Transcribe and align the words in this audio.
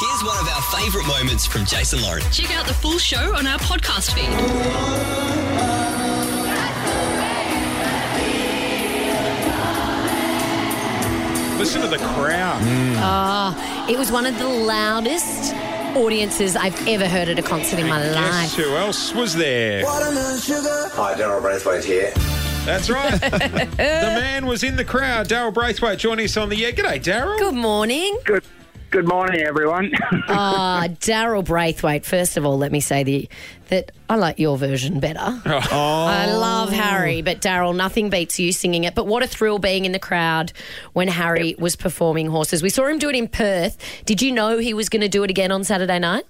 Here's 0.00 0.24
one 0.24 0.38
of 0.38 0.48
our 0.48 0.62
favourite 0.80 1.06
moments 1.06 1.46
from 1.46 1.66
Jason 1.66 2.00
Lauren. 2.00 2.22
Check 2.32 2.56
out 2.56 2.66
the 2.66 2.72
full 2.72 2.96
show 2.98 3.36
on 3.36 3.46
our 3.46 3.58
podcast 3.58 4.12
feed. 4.14 4.30
Listen 11.58 11.82
to 11.82 11.88
the 11.88 11.98
crowd. 11.98 12.62
Oh, 12.96 13.86
it 13.90 13.98
was 13.98 14.10
one 14.10 14.24
of 14.24 14.38
the 14.38 14.48
loudest 14.48 15.54
audiences 15.94 16.56
I've 16.56 16.88
ever 16.88 17.06
heard 17.06 17.28
at 17.28 17.38
a 17.38 17.42
concert 17.42 17.78
in 17.78 17.86
my 17.86 18.00
Guess 18.00 18.14
life. 18.16 18.54
who 18.54 18.74
else 18.76 19.12
was 19.12 19.34
there? 19.36 19.82
Hi, 19.84 21.14
Daryl 21.18 21.42
Braithwaite 21.42 21.84
here. 21.84 22.12
That's 22.64 22.88
right. 22.88 23.20
the 23.20 23.76
man 23.76 24.46
was 24.46 24.64
in 24.64 24.76
the 24.76 24.84
crowd. 24.86 25.28
Daryl 25.28 25.52
Braithwaite 25.52 25.98
joining 25.98 26.24
us 26.24 26.38
on 26.38 26.48
the 26.48 26.64
air. 26.64 26.72
G'day, 26.72 27.02
Daryl. 27.02 27.38
Good 27.38 27.54
morning. 27.54 28.18
Good 28.24 28.42
good 28.90 29.06
morning, 29.06 29.40
everyone. 29.40 29.92
Ah, 30.32 30.86
Daryl 30.88 31.44
Braithwaite. 31.44 32.04
First 32.04 32.36
of 32.36 32.44
all, 32.46 32.56
let 32.56 32.70
me 32.70 32.80
say 32.80 33.02
the, 33.02 33.28
that 33.68 33.90
I 34.08 34.14
like 34.14 34.38
your 34.38 34.56
version 34.56 35.00
better. 35.00 35.18
I 35.44 36.32
love 36.32 36.70
Harry, 36.70 37.20
but 37.20 37.40
Daryl, 37.40 37.74
nothing 37.74 38.10
beats 38.10 38.38
you 38.38 38.52
singing 38.52 38.84
it. 38.84 38.94
But 38.94 39.06
what 39.06 39.22
a 39.24 39.26
thrill 39.26 39.58
being 39.58 39.84
in 39.84 39.92
the 39.92 39.98
crowd 39.98 40.52
when 40.92 41.08
Harry 41.08 41.56
was 41.58 41.74
performing 41.74 42.28
Horses. 42.28 42.62
We 42.62 42.70
saw 42.70 42.86
him 42.86 42.98
do 42.98 43.08
it 43.08 43.16
in 43.16 43.26
Perth. 43.28 43.76
Did 44.04 44.22
you 44.22 44.30
know 44.30 44.58
he 44.58 44.72
was 44.72 44.88
going 44.88 45.02
to 45.02 45.08
do 45.08 45.24
it 45.24 45.30
again 45.30 45.50
on 45.50 45.64
Saturday 45.64 45.98
night? 45.98 46.24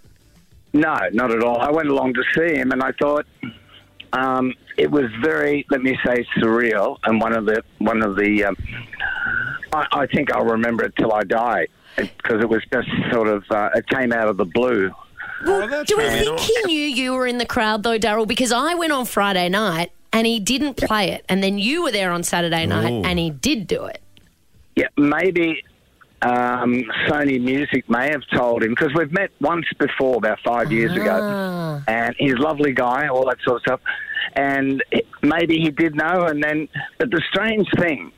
no, 0.72 0.96
not 1.12 1.30
at 1.30 1.42
all. 1.42 1.58
I 1.58 1.70
went 1.70 1.88
along 1.88 2.14
to 2.14 2.22
see 2.34 2.56
him, 2.56 2.70
and 2.70 2.82
I 2.82 2.92
thought 2.92 3.26
um, 4.12 4.54
it 4.78 4.90
was 4.90 5.06
very, 5.22 5.66
let 5.70 5.82
me 5.82 5.98
say, 6.06 6.24
surreal. 6.38 6.96
And 7.04 7.20
one 7.20 7.34
of 7.34 7.44
the 7.44 7.62
one 7.78 8.02
of 8.02 8.16
the, 8.16 8.44
um, 8.44 8.56
I, 9.72 9.86
I 9.92 10.06
think 10.06 10.32
I'll 10.32 10.44
remember 10.44 10.84
it 10.84 10.94
till 10.96 11.12
I 11.12 11.24
die 11.24 11.66
because 11.96 12.40
it 12.42 12.48
was 12.48 12.62
just 12.72 12.88
sort 13.12 13.28
of, 13.28 13.44
uh, 13.50 13.70
it 13.74 13.86
came 13.88 14.12
out 14.12 14.28
of 14.28 14.36
the 14.36 14.44
blue. 14.44 14.90
Oh, 15.46 15.84
Do 15.84 15.96
we 15.96 16.02
fair 16.04 16.22
think 16.24 16.40
he 16.40 16.54
knew 16.66 16.82
you 16.86 17.12
were 17.14 17.26
in 17.26 17.38
the 17.38 17.46
crowd 17.46 17.82
though, 17.82 17.98
Daryl? 17.98 18.26
Because 18.28 18.52
I 18.52 18.74
went 18.74 18.92
on 18.92 19.04
Friday 19.06 19.48
night 19.48 19.90
and 20.12 20.26
he 20.26 20.38
didn't 20.40 20.76
play 20.76 21.10
it, 21.12 21.24
and 21.28 21.42
then 21.42 21.58
you 21.58 21.82
were 21.82 21.92
there 21.92 22.10
on 22.12 22.22
Saturday 22.22 22.66
night 22.66 22.90
Ooh. 22.92 23.02
and 23.04 23.18
he 23.18 23.30
did 23.30 23.66
do 23.66 23.84
it. 23.84 24.02
Yeah, 24.76 24.88
maybe 24.96 25.62
um, 26.22 26.84
Sony 27.08 27.40
Music 27.40 27.88
may 27.88 28.10
have 28.10 28.22
told 28.34 28.62
him 28.62 28.70
because 28.70 28.92
we've 28.94 29.12
met 29.12 29.30
once 29.40 29.66
before 29.78 30.16
about 30.16 30.38
five 30.44 30.70
years 30.72 30.92
Ah. 30.94 31.00
ago, 31.00 31.82
and 31.88 32.14
he's 32.18 32.34
a 32.34 32.38
lovely 32.42 32.72
guy, 32.72 33.08
all 33.08 33.24
that 33.26 33.38
sort 33.42 33.56
of 33.56 33.62
stuff. 33.62 33.80
And 34.34 34.82
maybe 35.22 35.58
he 35.58 35.70
did 35.70 35.94
know, 35.94 36.26
and 36.26 36.42
then. 36.44 36.68
But 36.98 37.10
the 37.10 37.22
strange 37.30 37.66
thing, 37.78 38.12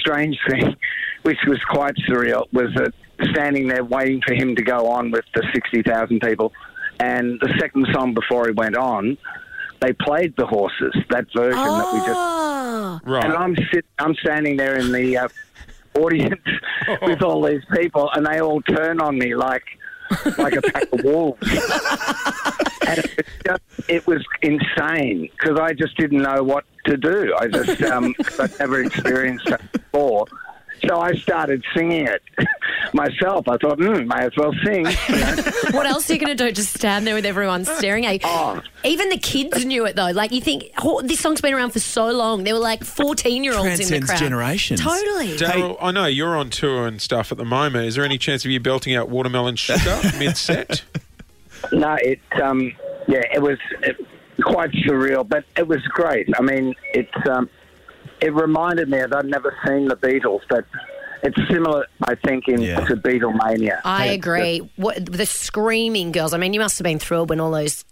strange 0.00 0.38
thing, 0.50 0.76
which 1.22 1.38
was 1.46 1.58
quite 1.68 1.94
surreal, 2.08 2.46
was 2.52 2.72
that 2.74 2.92
standing 3.32 3.68
there 3.68 3.84
waiting 3.84 4.20
for 4.26 4.34
him 4.34 4.56
to 4.56 4.62
go 4.62 4.88
on 4.88 5.10
with 5.10 5.24
the 5.34 5.42
sixty 5.54 5.82
thousand 5.82 6.20
people, 6.20 6.52
and 6.98 7.38
the 7.40 7.52
second 7.58 7.86
song 7.92 8.14
before 8.14 8.46
he 8.46 8.52
went 8.52 8.76
on. 8.76 9.16
They 9.80 9.94
played 9.94 10.34
the 10.36 10.44
horses, 10.44 10.94
that 11.08 11.26
version 11.34 11.78
that 11.78 11.88
we 11.92 12.00
just 12.00 12.20
Oh, 12.20 13.00
Right. 13.04 13.24
and 13.24 13.32
I'm 13.32 13.56
sit, 13.72 13.86
I'm 13.98 14.14
standing 14.16 14.56
there 14.58 14.76
in 14.76 14.92
the 14.92 15.16
uh, 15.16 15.28
audience 15.98 16.40
with 17.02 17.22
all 17.22 17.42
these 17.42 17.64
people, 17.72 18.10
and 18.12 18.26
they 18.26 18.40
all 18.40 18.60
turn 18.62 19.00
on 19.00 19.18
me 19.18 19.34
like 19.34 19.64
like 20.36 20.54
a 20.54 20.60
pack 20.62 20.84
of 20.92 21.02
wolves. 21.04 21.40
and 22.86 22.98
it 22.98 23.16
was, 23.16 23.26
just, 23.46 23.62
it 23.90 24.06
was 24.06 24.24
insane 24.42 25.30
because 25.38 25.58
I 25.58 25.72
just 25.72 25.96
didn't 25.96 26.20
know 26.22 26.42
what 26.42 26.64
to 26.84 26.96
do. 26.98 27.34
I 27.38 27.46
just 27.48 27.82
um, 27.84 28.12
'cause 28.14 28.38
I'd 28.40 28.58
never 28.58 28.82
experienced 28.82 29.46
that 29.46 29.62
before. 29.72 30.26
So 30.90 30.98
I 30.98 31.12
started 31.12 31.64
singing 31.72 32.08
it 32.08 32.20
myself. 32.92 33.46
I 33.46 33.56
thought, 33.58 33.78
hmm, 33.78 34.08
may 34.08 34.24
as 34.24 34.36
well 34.36 34.52
sing. 34.64 34.84
What 35.70 35.86
else 35.86 36.10
are 36.10 36.14
you 36.14 36.18
going 36.18 36.36
to 36.36 36.44
do? 36.44 36.50
Just 36.50 36.74
stand 36.74 37.06
there 37.06 37.14
with 37.14 37.24
everyone 37.24 37.64
staring 37.64 38.06
at 38.06 38.14
you? 38.14 38.20
Oh. 38.24 38.60
Even 38.82 39.08
the 39.08 39.18
kids 39.18 39.64
knew 39.64 39.86
it 39.86 39.94
though. 39.94 40.10
Like 40.10 40.32
you 40.32 40.40
think 40.40 40.64
oh, 40.82 41.00
this 41.02 41.20
song's 41.20 41.40
been 41.40 41.54
around 41.54 41.70
for 41.70 41.78
so 41.78 42.10
long. 42.10 42.42
There 42.42 42.54
were 42.54 42.60
like 42.60 42.82
fourteen-year-olds 42.82 43.88
in 43.88 44.00
the 44.00 44.06
crowd. 44.06 44.18
generations. 44.18 44.80
Totally. 44.80 45.36
Daryl, 45.36 45.76
I 45.80 45.92
know 45.92 46.06
you're 46.06 46.36
on 46.36 46.50
tour 46.50 46.88
and 46.88 47.00
stuff 47.00 47.30
at 47.30 47.38
the 47.38 47.44
moment. 47.44 47.86
Is 47.86 47.94
there 47.94 48.04
any 48.04 48.18
chance 48.18 48.44
of 48.44 48.50
you 48.50 48.58
belting 48.58 48.96
out 48.96 49.08
watermelon 49.08 49.54
sugar 49.54 50.00
mid 50.18 50.36
set? 50.36 50.82
No, 51.70 51.94
it 52.00 52.20
um, 52.42 52.72
yeah, 53.06 53.22
it 53.32 53.40
was 53.40 53.58
uh 53.86 53.92
quite 54.42 54.72
surreal, 54.72 55.28
but 55.28 55.44
it 55.56 55.68
was 55.68 55.82
great. 55.82 56.28
I 56.36 56.42
mean, 56.42 56.74
it's 56.94 57.28
um, 57.28 57.48
it 58.20 58.32
reminded 58.34 58.88
me 58.88 59.00
of 59.00 59.12
I'd 59.12 59.26
never 59.26 59.56
seen 59.66 59.88
the 59.88 59.96
Beatles, 59.96 60.40
but 60.48 60.64
it's 61.22 61.36
similar, 61.50 61.86
I 62.02 62.14
think, 62.14 62.48
in 62.48 62.62
Yeah. 62.62 62.80
to 62.86 62.96
Beatlemania. 62.96 63.80
I 63.84 64.06
agree. 64.06 64.68
What 64.76 65.04
the 65.04 65.26
screaming 65.26 66.12
girls? 66.12 66.32
I 66.32 66.38
mean, 66.38 66.54
you 66.54 66.60
must 66.60 66.78
have 66.78 66.84
been 66.84 66.98
thrilled 66.98 67.28
when 67.28 67.40
all 67.40 67.50
those 67.50 67.84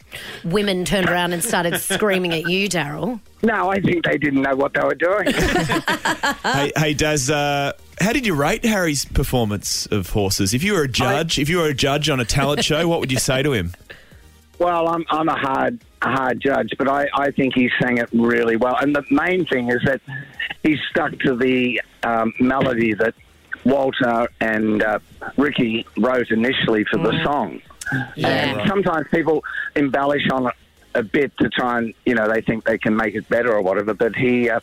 women 0.45 0.85
turned 0.87 1.09
around 1.11 1.35
and 1.35 1.45
started 1.45 1.79
screaming 1.79 2.33
at 2.33 2.49
you, 2.49 2.69
Daryl. 2.69 3.21
No, 3.43 3.71
I 3.71 3.81
think 3.81 4.05
they 4.07 4.17
didn't 4.17 4.43
know 4.43 4.57
what 4.57 4.73
they 4.75 4.81
were 4.81 4.95
doing. 4.95 5.27
hey, 6.43 6.73
hey, 6.77 6.95
Daz, 6.95 7.29
uh, 7.31 7.73
how 8.01 8.13
did 8.13 8.27
you 8.27 8.35
rate 8.35 8.65
Harry's 8.65 9.05
performance 9.05 9.87
of 9.87 10.11
Horses? 10.11 10.55
If 10.55 10.63
you 10.63 10.73
were 10.73 10.83
a 10.83 10.89
judge, 10.89 11.39
if 11.39 11.49
you 11.49 11.59
were 11.59 11.67
a 11.69 11.75
judge 11.75 12.09
on 12.09 12.21
a 12.21 12.25
talent 12.25 12.65
show, 12.65 12.89
what 12.89 13.01
would 13.01 13.13
you 13.13 13.19
say 13.19 13.43
to 13.43 13.53
him? 13.53 13.73
Well, 14.59 14.89
I'm 14.89 15.05
I'm 15.11 15.29
a 15.29 15.39
hard 15.39 15.81
a 16.03 16.11
hard 16.11 16.41
judge, 16.41 16.73
but 16.79 16.89
I, 16.89 17.09
I 17.15 17.31
think 17.31 17.55
he 17.55 17.71
sang 17.81 17.99
it 17.99 18.09
really 18.13 18.57
well. 18.57 18.77
And 18.77 18.95
the 18.95 19.05
main 19.11 19.45
thing 19.47 19.71
is 19.71 19.83
that 19.85 20.01
he 20.63 20.77
stuck 20.91 21.19
to 21.21 21.37
the 21.37 21.81
um, 22.03 22.33
melody 22.39 22.95
that 22.95 23.15
Walter 23.65 24.29
and 24.41 24.83
uh, 24.83 24.99
Ricky 25.37 25.87
wrote 25.97 26.31
initially 26.31 26.85
for 26.85 26.99
the 26.99 27.23
song. 27.25 27.61
Yeah. 28.17 28.29
And 28.29 28.69
sometimes 28.69 29.07
people 29.11 29.45
embellish 29.75 30.29
on 30.31 30.47
it 30.47 30.55
a 30.95 31.03
bit 31.03 31.37
to 31.39 31.49
try 31.49 31.79
and, 31.79 31.95
you 32.07 32.15
know, 32.15 32.29
they 32.29 32.41
think 32.41 32.65
they 32.65 32.79
can 32.79 32.95
make 32.97 33.15
it 33.15 33.29
better 33.29 33.53
or 33.53 33.63
whatever. 33.63 33.95
But 33.95 34.15
he 34.15 34.49
uh, 34.51 34.61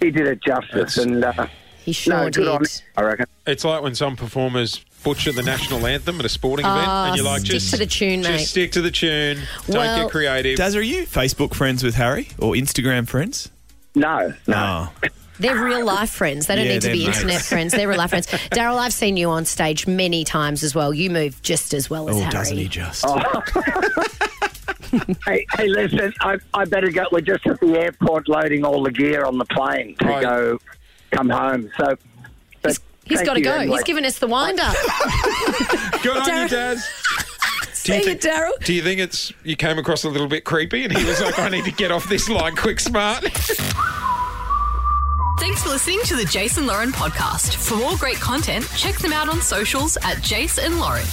he 0.00 0.10
did 0.10 0.26
it 0.26 0.42
justice, 0.42 0.94
That's- 0.94 0.98
and 0.98 1.24
uh, 1.24 1.46
He 1.84 1.92
sure 1.92 2.14
no, 2.24 2.30
did. 2.30 2.48
on 2.48 2.62
I 2.96 3.02
reckon. 3.02 3.26
It's 3.46 3.64
like 3.64 3.82
when 3.82 3.94
some 3.94 4.16
performers 4.16 4.84
butcher 5.06 5.32
the 5.32 5.42
national 5.42 5.86
anthem 5.86 6.18
at 6.20 6.26
a 6.26 6.28
sporting 6.28 6.66
event, 6.66 6.86
and 6.88 7.16
you're 7.16 7.26
ah, 7.26 7.30
like, 7.30 7.40
stick 7.42 7.52
just 7.52 7.70
to 7.70 7.76
the 7.78 7.86
tune, 7.86 8.22
just 8.22 8.32
mate. 8.32 8.44
stick 8.44 8.72
to 8.72 8.82
the 8.82 8.90
tune. 8.90 9.38
Don't 9.68 9.76
Well- 9.78 10.02
get 10.04 10.10
creative. 10.10 10.58
Daz, 10.58 10.74
are 10.76 10.82
you 10.82 11.06
Facebook 11.06 11.54
friends 11.54 11.82
with 11.84 11.94
Harry 11.94 12.28
or 12.38 12.54
Instagram 12.54 13.08
friends? 13.08 13.50
No, 13.94 14.34
no. 14.46 14.88
Oh, 15.02 15.08
They're 15.38 15.56
real 15.62 15.84
life 15.84 16.10
friends. 16.10 16.46
They 16.46 16.56
don't 16.56 16.64
Yeah, 16.66 16.72
need 16.72 16.80
to 16.82 16.86
they're 16.88 16.96
be 16.96 17.04
mates. 17.06 17.18
internet 17.18 17.42
friends. 17.42 17.72
They're 17.72 17.88
real 17.88 17.98
life 17.98 18.10
friends. 18.10 18.26
Daryl, 18.52 18.78
I've 18.78 18.92
seen 18.92 19.16
you 19.16 19.30
on 19.30 19.44
stage 19.44 19.86
many 19.86 20.24
times 20.24 20.62
as 20.62 20.74
well. 20.74 20.92
You 20.92 21.08
move 21.10 21.40
just 21.42 21.72
as 21.74 21.88
well 21.88 22.08
as 22.08 22.16
oh 22.16 22.20
Harry. 22.20 22.30
doesn't 22.32 22.56
he 22.58 22.68
just? 22.68 23.04
Oh. 23.06 23.42
Hey, 25.26 25.44
hey, 25.56 25.66
listen, 25.68 26.12
I, 26.20 26.38
I 26.54 26.64
better 26.64 26.90
go. 26.90 27.04
We're 27.10 27.20
just 27.20 27.46
at 27.46 27.58
the 27.60 27.76
airport 27.78 28.28
loading 28.28 28.64
all 28.64 28.82
the 28.82 28.92
gear 28.92 29.24
on 29.24 29.36
the 29.36 29.44
plane 29.46 29.96
to 29.98 30.06
Right. 30.06 30.22
go 30.22 30.58
come 31.10 31.28
home. 31.28 31.70
So, 31.78 31.86
but 31.86 31.98
He's 33.06 33.18
thank 33.18 33.26
got 33.26 33.34
to 33.34 33.40
you 33.40 33.44
go. 33.44 33.54
anyway. 33.54 33.76
He's 33.76 33.84
given 33.84 34.04
us 34.04 34.18
the 34.18 34.26
wind 34.26 34.58
up. 34.60 34.74
Good 36.02 36.16
on 36.16 36.26
you, 36.26 36.32
Daryl- 36.32 36.48
Daz. 36.50 36.84
See 37.72 37.96
you, 37.98 38.02
think, 38.04 38.20
Daryl. 38.20 38.50
do 38.64 38.72
you 38.74 38.82
think 38.82 39.00
it's 39.00 39.32
you 39.44 39.54
came 39.56 39.78
across 39.78 40.02
a 40.04 40.08
little 40.08 40.26
bit 40.26 40.44
creepy, 40.44 40.82
and 40.84 40.96
he 40.96 41.04
was 41.04 41.20
like, 41.20 41.38
"I 41.38 41.48
need 41.48 41.64
to 41.66 41.70
get 41.70 41.92
off 41.92 42.08
this 42.08 42.28
line 42.28 42.56
quick, 42.56 42.80
smart." 42.80 43.22
Thanks 45.38 45.62
for 45.62 45.68
listening 45.68 46.00
to 46.04 46.16
the 46.16 46.24
Jason 46.24 46.66
Lauren 46.66 46.90
podcast. 46.90 47.54
For 47.56 47.76
more 47.76 47.96
great 47.96 48.16
content, 48.16 48.68
check 48.76 48.96
them 48.96 49.12
out 49.12 49.28
on 49.28 49.40
socials 49.40 49.96
at 50.02 50.20
Jason 50.22 50.80
Lauren. 50.80 51.04